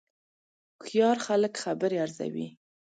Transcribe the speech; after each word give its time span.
هوښیار 0.77 1.17
خلک 1.25 1.53
خبرې 1.63 1.97
ارزوي 2.05 2.47